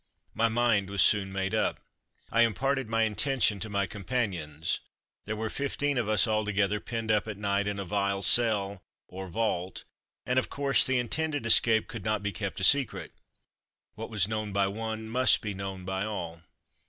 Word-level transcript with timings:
My 0.33 0.47
mind 0.49 0.89
was 0.89 1.03
soon 1.03 1.31
made 1.31 1.53
up. 1.53 1.79
I 2.31 2.41
imparted 2.41 2.89
my 2.89 3.03
intention 3.03 3.59
to 3.59 3.69
my 3.69 3.85
companions. 3.85 4.79
There 5.25 5.35
were 5.35 5.51
fifteen 5.51 5.95
of 5.99 6.09
us, 6.09 6.25
altogether, 6.27 6.79
penned 6.79 7.11
up 7.11 7.27
at 7.27 7.37
night 7.37 7.67
in 7.67 7.77
a 7.77 7.85
vile 7.85 8.23
cell 8.23 8.81
or 9.07 9.27
vault, 9.27 9.83
and, 10.25 10.39
of 10.39 10.49
course, 10.49 10.83
the 10.83 10.97
intended 10.97 11.45
escape 11.45 11.87
could 11.87 12.03
not 12.03 12.23
be 12.23 12.31
kept 12.31 12.59
a 12.59 12.63
secret; 12.63 13.13
what 13.93 14.09
was 14.09 14.27
known 14.27 14.51
by 14.51 14.65
one, 14.65 15.07
must 15.07 15.39
be 15.39 15.53
known 15.53 15.85
by 15.85 16.03
all. 16.05 16.41